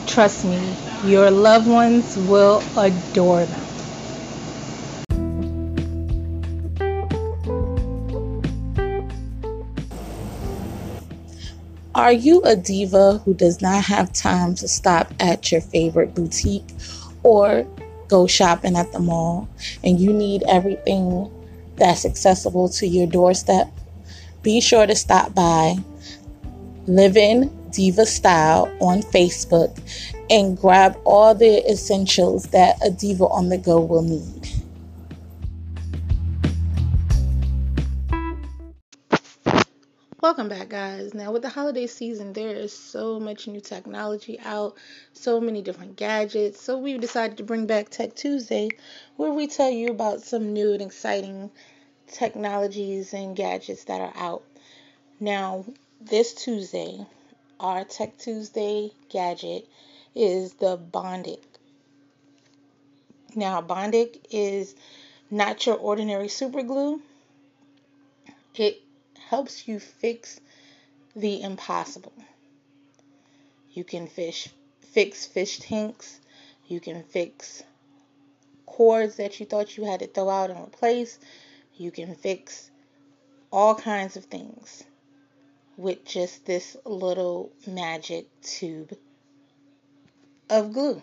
Trust 0.06 0.44
me, 0.44 0.76
your 1.02 1.32
loved 1.32 1.66
ones 1.68 2.16
will 2.16 2.62
adore 2.76 3.44
them. 3.46 3.69
Are 12.00 12.14
you 12.14 12.40
a 12.44 12.56
diva 12.56 13.18
who 13.26 13.34
does 13.34 13.60
not 13.60 13.84
have 13.84 14.10
time 14.14 14.54
to 14.54 14.66
stop 14.66 15.12
at 15.20 15.52
your 15.52 15.60
favorite 15.60 16.14
boutique 16.14 16.64
or 17.22 17.66
go 18.08 18.26
shopping 18.26 18.74
at 18.74 18.90
the 18.92 18.98
mall 18.98 19.50
and 19.84 20.00
you 20.00 20.10
need 20.10 20.42
everything 20.48 21.30
that's 21.76 22.06
accessible 22.06 22.70
to 22.70 22.86
your 22.86 23.06
doorstep? 23.06 23.70
Be 24.40 24.62
sure 24.62 24.86
to 24.86 24.96
stop 24.96 25.34
by 25.34 25.76
Living 26.86 27.54
Diva 27.70 28.06
Style 28.06 28.74
on 28.80 29.02
Facebook 29.02 29.78
and 30.30 30.56
grab 30.56 30.98
all 31.04 31.34
the 31.34 31.70
essentials 31.70 32.44
that 32.44 32.78
a 32.82 32.88
diva 32.90 33.24
on 33.24 33.50
the 33.50 33.58
go 33.58 33.78
will 33.78 34.00
need. 34.00 34.48
Welcome 40.22 40.50
back, 40.50 40.68
guys. 40.68 41.14
Now, 41.14 41.32
with 41.32 41.40
the 41.40 41.48
holiday 41.48 41.86
season, 41.86 42.34
there 42.34 42.54
is 42.54 42.76
so 42.76 43.18
much 43.18 43.48
new 43.48 43.62
technology 43.62 44.38
out, 44.40 44.76
so 45.14 45.40
many 45.40 45.62
different 45.62 45.96
gadgets. 45.96 46.60
So, 46.60 46.76
we 46.76 46.98
decided 46.98 47.38
to 47.38 47.42
bring 47.42 47.64
back 47.64 47.88
Tech 47.88 48.14
Tuesday, 48.14 48.68
where 49.16 49.32
we 49.32 49.46
tell 49.46 49.70
you 49.70 49.88
about 49.88 50.20
some 50.20 50.52
new 50.52 50.74
and 50.74 50.82
exciting 50.82 51.50
technologies 52.06 53.14
and 53.14 53.34
gadgets 53.34 53.84
that 53.84 54.02
are 54.02 54.12
out. 54.14 54.42
Now, 55.20 55.64
this 56.02 56.34
Tuesday, 56.34 57.06
our 57.58 57.84
Tech 57.84 58.18
Tuesday 58.18 58.90
gadget 59.08 59.66
is 60.14 60.52
the 60.52 60.76
Bondic. 60.76 61.40
Now, 63.34 63.62
Bondic 63.62 64.18
is 64.30 64.74
not 65.30 65.64
your 65.64 65.76
ordinary 65.76 66.28
super 66.28 66.62
glue. 66.62 67.00
It 68.54 68.82
helps 69.30 69.68
you 69.68 69.78
fix 69.78 70.40
the 71.14 71.40
impossible. 71.40 72.12
You 73.70 73.84
can 73.84 74.08
fish 74.08 74.48
fix 74.80 75.24
fish 75.24 75.60
tanks, 75.60 76.18
you 76.66 76.80
can 76.80 77.04
fix 77.04 77.62
cords 78.66 79.18
that 79.18 79.38
you 79.38 79.46
thought 79.46 79.76
you 79.76 79.84
had 79.84 80.00
to 80.00 80.08
throw 80.08 80.28
out 80.28 80.50
and 80.50 80.58
replace. 80.58 81.20
You 81.76 81.92
can 81.92 82.16
fix 82.16 82.72
all 83.52 83.76
kinds 83.76 84.16
of 84.16 84.24
things 84.24 84.82
with 85.76 86.04
just 86.04 86.44
this 86.44 86.76
little 86.84 87.52
magic 87.68 88.26
tube 88.42 88.96
of 90.48 90.72
glue. 90.72 91.00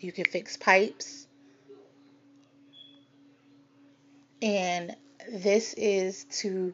You 0.00 0.12
can 0.12 0.24
fix 0.24 0.56
pipes. 0.56 1.26
And 4.40 4.96
this 5.30 5.74
is 5.74 6.24
to 6.40 6.72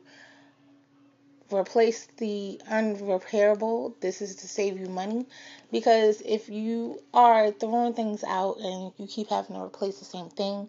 replace 1.53 2.07
the 2.17 2.61
unrepairable. 2.71 3.95
This 4.01 4.23
is 4.23 4.37
to 4.37 4.49
save 4.49 4.79
you 4.79 4.87
money 4.87 5.27
because 5.71 6.23
if 6.25 6.49
you 6.49 7.03
are 7.13 7.51
throwing 7.51 7.95
things 7.95 8.25
out 8.25 8.59
and 8.59 8.93
you 8.97 9.07
keep 9.07 9.29
having 9.29 9.57
to 9.57 9.63
replace 9.63 9.99
the 9.99 10.05
same 10.05 10.29
thing, 10.29 10.69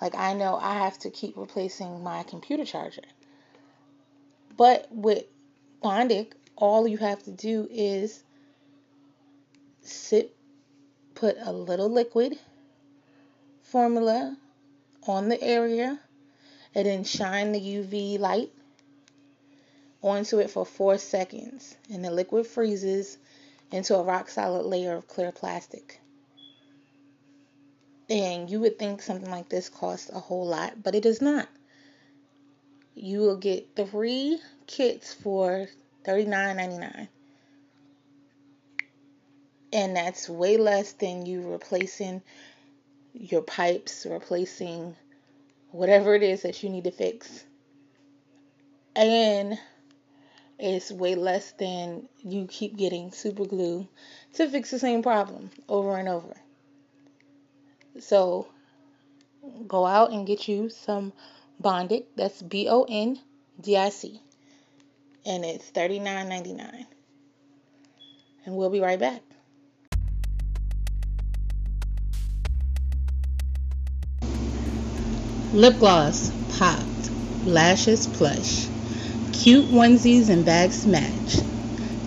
like 0.00 0.14
I 0.14 0.34
know 0.34 0.56
I 0.56 0.74
have 0.74 0.98
to 1.00 1.10
keep 1.10 1.36
replacing 1.36 2.02
my 2.02 2.22
computer 2.22 2.64
charger. 2.64 3.02
But 4.56 4.88
with 4.90 5.24
Bondic, 5.82 6.32
all 6.56 6.86
you 6.86 6.98
have 6.98 7.22
to 7.24 7.30
do 7.30 7.68
is 7.70 8.22
sit 9.82 10.34
put 11.14 11.36
a 11.40 11.52
little 11.52 11.88
liquid 11.88 12.38
formula 13.62 14.36
on 15.06 15.28
the 15.28 15.42
area 15.42 15.98
and 16.74 16.86
then 16.86 17.04
shine 17.04 17.52
the 17.52 17.60
UV 17.60 18.18
light 18.18 18.50
onto 20.04 20.38
it 20.38 20.50
for 20.50 20.66
four 20.66 20.98
seconds, 20.98 21.76
and 21.90 22.04
the 22.04 22.10
liquid 22.10 22.46
freezes 22.46 23.16
into 23.72 23.96
a 23.96 24.02
rock 24.02 24.28
solid 24.28 24.66
layer 24.66 24.94
of 24.94 25.08
clear 25.08 25.32
plastic. 25.32 26.00
And 28.10 28.50
you 28.50 28.60
would 28.60 28.78
think 28.78 29.00
something 29.00 29.30
like 29.30 29.48
this 29.48 29.70
costs 29.70 30.10
a 30.10 30.20
whole 30.20 30.46
lot, 30.46 30.82
but 30.82 30.94
it 30.94 31.02
does 31.02 31.22
not. 31.22 31.48
You 32.94 33.20
will 33.20 33.38
get 33.38 33.74
three 33.74 34.38
kits 34.66 35.14
for 35.14 35.68
$39.99. 36.04 37.08
And 39.72 39.96
that's 39.96 40.28
way 40.28 40.58
less 40.58 40.92
than 40.92 41.24
you 41.24 41.50
replacing 41.50 42.22
your 43.14 43.42
pipes, 43.42 44.06
replacing 44.08 44.94
whatever 45.70 46.14
it 46.14 46.22
is 46.22 46.42
that 46.42 46.62
you 46.62 46.68
need 46.68 46.84
to 46.84 46.90
fix. 46.90 47.44
And 48.94 49.58
it's 50.58 50.90
way 50.90 51.14
less 51.14 51.52
than 51.52 52.08
you 52.22 52.46
keep 52.48 52.76
getting 52.76 53.10
super 53.10 53.44
glue 53.44 53.88
to 54.34 54.48
fix 54.48 54.70
the 54.70 54.78
same 54.78 55.02
problem 55.02 55.50
over 55.68 55.96
and 55.96 56.08
over. 56.08 56.34
So 58.00 58.48
go 59.66 59.86
out 59.86 60.10
and 60.10 60.26
get 60.26 60.48
you 60.48 60.68
some 60.68 61.12
Bondic. 61.62 62.04
That's 62.16 62.42
B 62.42 62.68
O 62.68 62.86
N 62.88 63.18
D 63.60 63.76
I 63.76 63.90
C. 63.90 64.20
And 65.26 65.44
it's 65.44 65.70
$39.99. 65.70 66.86
And 68.44 68.56
we'll 68.56 68.70
be 68.70 68.80
right 68.80 68.98
back. 68.98 69.22
Lip 75.52 75.78
gloss 75.78 76.30
popped. 76.58 77.10
Lashes 77.46 78.06
plush. 78.06 78.66
Cute 79.38 79.66
onesies 79.72 80.30
and 80.30 80.44
bags 80.44 80.86
match. 80.86 81.36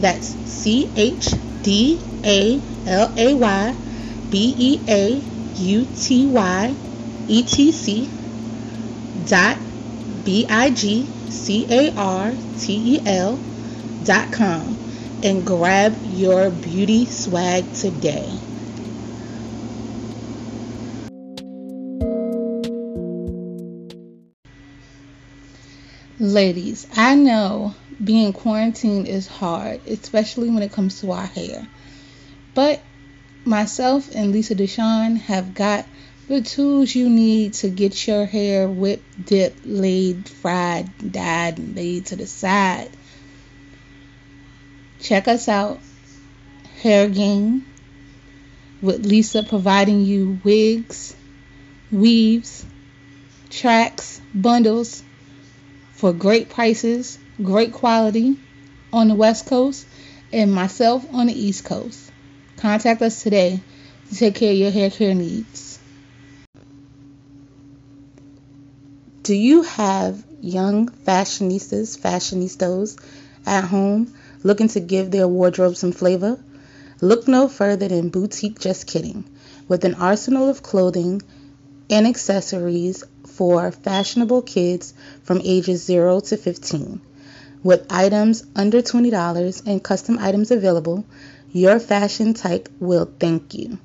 That's 0.00 0.26
C 0.26 0.90
H 0.96 1.28
D 1.62 2.00
A 2.24 2.60
L 2.86 3.12
A 3.16 3.34
Y 3.34 3.74
B 4.30 4.54
E 4.58 4.80
A 4.88 5.22
U 5.56 5.86
T 5.96 6.26
Y 6.26 6.74
E 7.28 7.42
T 7.42 7.72
C 7.72 8.08
dot 9.26 9.58
B 10.24 10.46
I 10.48 10.70
G 10.70 11.06
C 11.30 11.66
A 11.70 11.94
R 11.96 12.32
T 12.58 12.96
E 12.96 13.00
L 13.06 13.38
dot 14.04 14.32
com 14.32 14.76
and 15.22 15.46
grab 15.46 15.94
your 16.12 16.50
beauty 16.50 17.06
swag 17.06 17.72
today. 17.72 18.28
Ladies, 26.24 26.86
I 26.96 27.16
know 27.16 27.74
being 28.02 28.32
quarantined 28.32 29.06
is 29.06 29.26
hard, 29.26 29.86
especially 29.86 30.48
when 30.48 30.62
it 30.62 30.72
comes 30.72 31.02
to 31.02 31.12
our 31.12 31.26
hair. 31.26 31.68
But 32.54 32.80
myself 33.44 34.08
and 34.14 34.32
Lisa 34.32 34.54
Deshawn 34.54 35.16
have 35.16 35.52
got 35.52 35.84
the 36.26 36.40
tools 36.40 36.94
you 36.94 37.10
need 37.10 37.52
to 37.60 37.68
get 37.68 38.06
your 38.06 38.24
hair 38.24 38.66
whipped, 38.66 39.26
dipped, 39.26 39.66
laid, 39.66 40.26
fried, 40.26 41.12
dyed, 41.12 41.58
and 41.58 41.76
laid 41.76 42.06
to 42.06 42.16
the 42.16 42.26
side. 42.26 42.88
Check 45.00 45.28
us 45.28 45.46
out. 45.46 45.78
Hair 46.80 47.10
Game 47.10 47.66
with 48.80 49.04
Lisa 49.04 49.42
providing 49.42 50.00
you 50.06 50.40
wigs, 50.42 51.14
weaves, 51.92 52.64
tracks, 53.50 54.22
bundles 54.34 55.02
for 56.04 56.12
great 56.12 56.50
prices, 56.50 57.18
great 57.42 57.72
quality 57.72 58.36
on 58.92 59.08
the 59.08 59.14
West 59.14 59.46
Coast, 59.46 59.86
and 60.34 60.52
myself 60.52 61.02
on 61.14 61.28
the 61.28 61.32
East 61.32 61.64
Coast. 61.64 62.12
Contact 62.58 63.00
us 63.00 63.22
today 63.22 63.58
to 64.10 64.14
take 64.14 64.34
care 64.34 64.52
of 64.52 64.58
your 64.58 64.70
hair 64.70 64.90
care 64.90 65.14
needs. 65.14 65.78
Do 69.22 69.34
you 69.34 69.62
have 69.62 70.22
young 70.42 70.90
fashionistas, 70.90 71.98
fashionistas 71.98 73.02
at 73.46 73.64
home 73.64 74.14
looking 74.42 74.68
to 74.68 74.80
give 74.80 75.10
their 75.10 75.26
wardrobe 75.26 75.74
some 75.74 75.92
flavor? 75.92 76.38
Look 77.00 77.28
no 77.28 77.48
further 77.48 77.88
than 77.88 78.10
Boutique 78.10 78.60
Just 78.60 78.86
Kidding, 78.86 79.24
with 79.68 79.86
an 79.86 79.94
arsenal 79.94 80.50
of 80.50 80.62
clothing 80.62 81.22
and 81.88 82.06
accessories 82.06 83.04
for 83.36 83.70
fashionable 83.72 84.42
kids 84.42 84.92
from 85.22 85.40
ages 85.44 85.84
0 85.84 86.20
to 86.20 86.36
15. 86.36 87.00
With 87.62 87.86
items 87.90 88.44
under 88.54 88.82
$20 88.82 89.66
and 89.66 89.82
custom 89.82 90.18
items 90.18 90.50
available, 90.50 91.06
your 91.52 91.80
fashion 91.80 92.34
type 92.34 92.68
will 92.80 93.10
thank 93.18 93.54
you. 93.54 93.78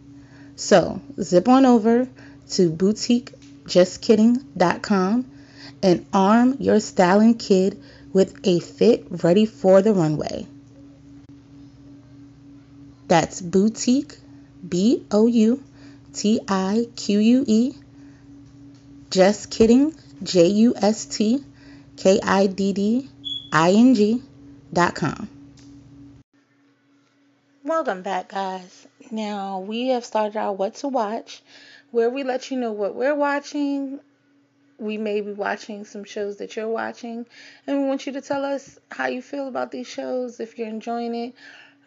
So, 0.56 1.00
zip 1.22 1.48
on 1.48 1.66
over 1.66 2.10
to 2.50 2.72
boutiquejustkidding.com 2.72 5.26
and 5.82 6.06
arm 6.12 6.58
your 6.60 6.80
styling 6.80 7.36
kid 7.36 7.82
with 8.12 8.36
a 8.44 8.60
fit 8.60 9.06
ready 9.10 9.46
for 9.46 9.82
the 9.82 9.94
runway. 9.94 10.46
That's 13.08 13.42
boutique, 13.42 14.18
B 14.68 15.06
O 15.12 15.28
U 15.28 15.64
T 16.14 16.42
I 16.48 16.88
Q 16.96 17.20
U 17.20 17.44
E, 17.48 17.74
just 19.10 19.50
kidding, 19.50 19.96
J 20.22 20.48
U 20.48 20.76
S 20.76 21.06
T 21.06 21.44
K 21.98 22.20
I 22.22 22.46
D 22.46 22.74
D 22.74 23.10
I 23.52 23.72
N 23.72 23.96
G 23.96 24.22
dot 24.72 24.94
com. 24.94 25.28
Welcome 27.64 28.04
back, 28.04 28.30
guys. 28.30 28.88
Now 29.10 29.60
we 29.60 29.88
have 29.88 30.06
started 30.06 30.38
our 30.38 30.54
What 30.54 30.76
to 30.76 30.88
Watch, 30.88 31.42
where 31.92 32.10
we 32.10 32.24
let 32.24 32.52
you 32.52 32.60
know 32.60 32.72
what 32.72 32.94
we're 32.94 33.16
watching. 33.16 34.00
We 34.78 34.98
may 34.98 35.22
be 35.22 35.32
watching 35.32 35.86
some 35.86 36.04
shows 36.04 36.38
that 36.38 36.56
you're 36.56 36.70
watching, 36.70 37.26
and 37.66 37.82
we 37.82 37.88
want 37.88 38.06
you 38.06 38.14
to 38.14 38.22
tell 38.22 38.46
us 38.46 38.78
how 38.92 39.08
you 39.08 39.22
feel 39.22 39.48
about 39.48 39.72
these 39.72 39.88
shows, 39.88 40.40
if 40.40 40.58
you're 40.58 40.68
enjoying 40.68 41.16
it. 41.16 41.36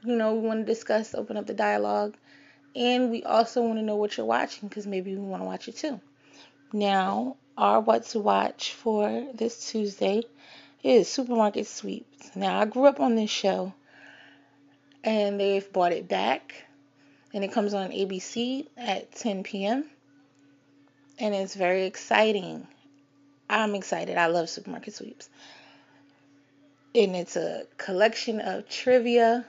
You 0.05 0.17
know, 0.17 0.35
we 0.35 0.47
want 0.47 0.67
to 0.67 0.73
discuss, 0.73 1.15
open 1.15 1.37
up 1.37 1.47
the 1.47 1.55
dialogue, 1.55 2.17
and 2.75 3.11
we 3.11 3.23
also 3.23 3.63
want 3.63 3.79
to 3.79 3.83
know 3.83 3.97
what 3.97 4.17
you're 4.17 4.27
watching 4.27 4.69
because 4.69 4.87
maybe 4.87 5.15
we 5.15 5.23
want 5.23 5.43
to 5.43 5.47
watch 5.47 5.69
it 5.69 5.77
too. 5.77 6.01
Now, 6.75 7.37
our 7.59 7.81
What 7.81 8.07
to 8.07 8.19
Watch 8.19 8.73
for 8.73 9.27
this 9.35 9.69
Tuesday 9.71 10.23
is 10.83 11.07
Supermarket 11.07 11.67
Sweeps. 11.67 12.35
Now, 12.35 12.59
I 12.59 12.65
grew 12.65 12.87
up 12.87 12.99
on 12.99 13.15
this 13.15 13.29
show 13.29 13.75
and 15.05 15.39
they've 15.39 15.71
brought 15.71 15.93
it 15.93 16.09
back 16.09 16.65
and 17.35 17.45
it 17.45 17.53
comes 17.53 17.75
on 17.75 17.91
ABC 17.91 18.69
at 18.79 19.15
10 19.15 19.43
p.m. 19.43 19.85
and 21.19 21.35
it's 21.35 21.55
very 21.55 21.85
exciting. 21.85 22.67
I'm 23.51 23.75
excited. 23.75 24.17
I 24.17 24.29
love 24.29 24.49
supermarket 24.49 24.95
sweeps. 24.95 25.29
And 26.95 27.15
it's 27.15 27.37
a 27.37 27.67
collection 27.77 28.41
of 28.41 28.67
trivia 28.67 29.45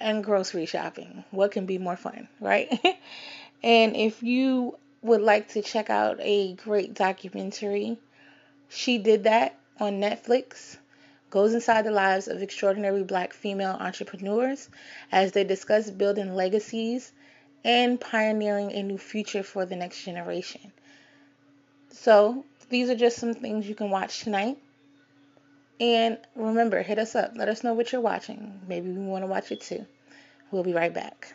and 0.00 0.24
grocery 0.24 0.66
shopping. 0.66 1.22
What 1.30 1.52
can 1.52 1.66
be 1.66 1.78
more 1.78 1.96
fun, 1.96 2.26
right? 2.40 2.68
and 3.62 3.94
if 3.94 4.24
you 4.24 4.78
would 5.04 5.20
like 5.20 5.48
to 5.50 5.62
check 5.62 5.90
out 5.90 6.18
a 6.20 6.54
great 6.54 6.94
documentary, 6.94 7.98
she 8.68 8.98
did 8.98 9.24
that 9.24 9.56
on 9.78 10.00
Netflix 10.00 10.78
goes 11.34 11.52
inside 11.52 11.84
the 11.84 11.90
lives 11.90 12.28
of 12.28 12.40
extraordinary 12.40 13.02
black 13.02 13.32
female 13.32 13.76
entrepreneurs 13.80 14.68
as 15.10 15.32
they 15.32 15.42
discuss 15.42 15.90
building 15.90 16.32
legacies 16.32 17.10
and 17.64 18.00
pioneering 18.00 18.70
a 18.70 18.84
new 18.84 18.96
future 18.96 19.42
for 19.42 19.66
the 19.66 19.74
next 19.74 20.04
generation. 20.04 20.72
So, 21.90 22.44
these 22.68 22.88
are 22.88 22.94
just 22.94 23.16
some 23.16 23.34
things 23.34 23.68
you 23.68 23.74
can 23.74 23.90
watch 23.90 24.20
tonight. 24.20 24.58
And 25.80 26.18
remember, 26.36 26.82
hit 26.82 27.00
us 27.00 27.16
up. 27.16 27.32
Let 27.34 27.48
us 27.48 27.64
know 27.64 27.74
what 27.74 27.90
you're 27.90 28.00
watching. 28.00 28.60
Maybe 28.68 28.90
we 28.90 29.04
want 29.04 29.24
to 29.24 29.26
watch 29.26 29.50
it 29.50 29.60
too. 29.60 29.86
We'll 30.52 30.62
be 30.62 30.72
right 30.72 30.94
back. 30.94 31.34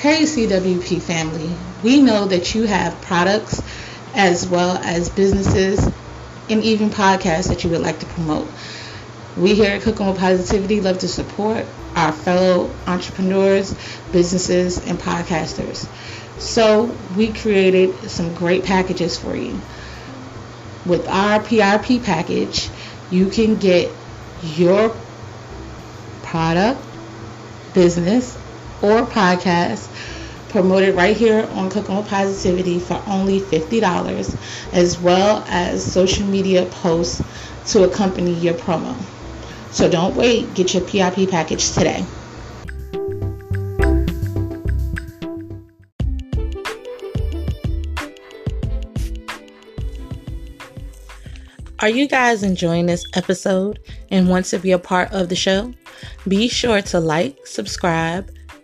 Hey 0.00 0.22
CWP 0.22 1.02
family, 1.02 1.50
we 1.82 2.00
know 2.00 2.26
that 2.26 2.54
you 2.54 2.68
have 2.68 3.00
products 3.00 3.60
as 4.14 4.46
well 4.46 4.76
as 4.76 5.08
businesses 5.08 5.84
and 6.48 6.62
even 6.62 6.90
podcasts 6.90 7.48
that 7.48 7.64
you 7.64 7.70
would 7.70 7.80
like 7.80 7.98
to 7.98 8.06
promote. 8.06 8.46
We 9.36 9.56
here 9.56 9.72
at 9.72 9.82
Cooking 9.82 10.06
with 10.06 10.16
Positivity 10.16 10.80
love 10.80 11.00
to 11.00 11.08
support 11.08 11.66
our 11.96 12.12
fellow 12.12 12.70
entrepreneurs, 12.86 13.74
businesses, 14.12 14.78
and 14.86 15.00
podcasters. 15.00 15.88
So 16.40 16.96
we 17.16 17.32
created 17.32 17.92
some 18.08 18.32
great 18.36 18.62
packages 18.62 19.18
for 19.18 19.34
you. 19.34 19.60
With 20.86 21.08
our 21.08 21.40
PRP 21.40 22.04
package, 22.04 22.70
you 23.10 23.30
can 23.30 23.56
get 23.56 23.90
your 24.44 24.94
product, 26.22 26.80
business, 27.74 28.38
or 28.82 29.02
podcast 29.02 29.88
promoted 30.48 30.94
right 30.94 31.16
here 31.16 31.48
on 31.52 31.70
Cooking 31.70 31.96
with 31.96 32.08
Positivity 32.08 32.78
for 32.78 33.02
only 33.06 33.40
$50, 33.40 34.72
as 34.72 34.98
well 34.98 35.44
as 35.48 35.84
social 35.84 36.26
media 36.26 36.64
posts 36.66 37.22
to 37.72 37.84
accompany 37.84 38.32
your 38.34 38.54
promo. 38.54 38.96
So 39.70 39.90
don't 39.90 40.16
wait, 40.16 40.54
get 40.54 40.72
your 40.72 40.82
PIP 40.82 41.30
package 41.30 41.72
today. 41.72 42.04
Are 51.80 51.88
you 51.88 52.08
guys 52.08 52.42
enjoying 52.42 52.86
this 52.86 53.04
episode 53.14 53.78
and 54.10 54.28
want 54.28 54.46
to 54.46 54.58
be 54.58 54.72
a 54.72 54.80
part 54.80 55.12
of 55.12 55.28
the 55.28 55.36
show? 55.36 55.72
Be 56.26 56.48
sure 56.48 56.82
to 56.82 56.98
like, 56.98 57.46
subscribe, 57.46 58.30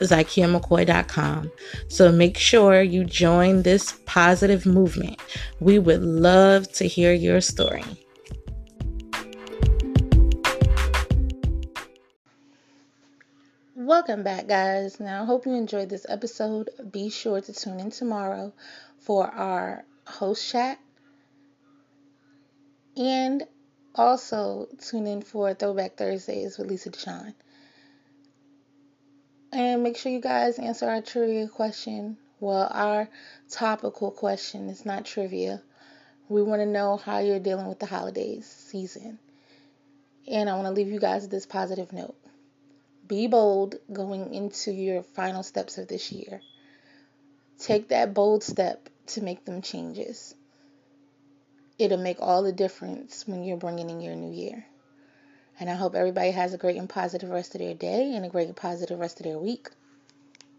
ZykiaMcCoy.com. 0.00 1.50
So 1.88 2.12
make 2.12 2.36
sure 2.36 2.82
you 2.82 3.04
join 3.04 3.62
this 3.62 3.98
positive 4.06 4.66
movement. 4.66 5.20
We 5.60 5.78
would 5.78 6.02
love 6.02 6.70
to 6.74 6.86
hear 6.86 7.12
your 7.12 7.40
story. 7.40 7.84
Welcome 13.74 14.22
back, 14.22 14.46
guys. 14.46 15.00
Now, 15.00 15.22
I 15.22 15.24
hope 15.24 15.46
you 15.46 15.54
enjoyed 15.54 15.88
this 15.88 16.04
episode. 16.08 16.68
Be 16.90 17.08
sure 17.08 17.40
to 17.40 17.52
tune 17.52 17.80
in 17.80 17.90
tomorrow 17.90 18.52
for 18.98 19.26
our 19.26 19.84
host 20.06 20.50
chat 20.50 20.78
And 22.98 23.44
also 23.94 24.66
tune 24.80 25.06
in 25.06 25.22
for 25.22 25.54
Throwback 25.54 25.96
Thursdays 25.96 26.58
with 26.58 26.68
Lisa 26.68 26.90
Deshawn. 26.90 27.32
And 29.52 29.82
make 29.82 29.96
sure 29.96 30.12
you 30.12 30.20
guys 30.20 30.58
answer 30.58 30.88
our 30.88 31.00
trivia 31.00 31.48
question. 31.48 32.18
Well, 32.38 32.68
our 32.70 33.08
topical 33.50 34.10
question 34.10 34.68
is 34.68 34.84
not 34.84 35.06
trivia. 35.06 35.62
We 36.28 36.42
want 36.42 36.60
to 36.60 36.66
know 36.66 36.98
how 36.98 37.20
you're 37.20 37.40
dealing 37.40 37.66
with 37.66 37.78
the 37.78 37.86
holidays 37.86 38.46
season. 38.46 39.18
And 40.30 40.50
I 40.50 40.54
want 40.54 40.66
to 40.66 40.72
leave 40.72 40.92
you 40.92 41.00
guys 41.00 41.26
this 41.28 41.46
positive 41.46 41.92
note. 41.92 42.16
Be 43.06 43.26
bold 43.26 43.76
going 43.90 44.34
into 44.34 44.70
your 44.70 45.02
final 45.02 45.42
steps 45.42 45.78
of 45.78 45.88
this 45.88 46.12
year. 46.12 46.42
Take 47.58 47.88
that 47.88 48.12
bold 48.12 48.44
step 48.44 48.90
to 49.06 49.22
make 49.22 49.46
them 49.46 49.62
changes. 49.62 50.34
It'll 51.78 51.96
make 51.96 52.18
all 52.20 52.42
the 52.42 52.52
difference 52.52 53.26
when 53.26 53.42
you're 53.44 53.56
bringing 53.56 53.88
in 53.88 54.02
your 54.02 54.14
new 54.14 54.32
year. 54.32 54.66
And 55.60 55.70
I 55.70 55.74
hope 55.74 55.94
everybody 55.94 56.32
has 56.32 56.54
a 56.54 56.58
great 56.58 56.76
and 56.76 56.88
positive 56.88 57.30
rest 57.30 57.54
of 57.54 57.60
their 57.60 57.74
day 57.74 58.14
and 58.14 58.24
a 58.24 58.28
great 58.28 58.48
and 58.48 58.56
positive 58.56 58.98
rest 58.98 59.20
of 59.20 59.24
their 59.24 59.38
week. 59.38 59.70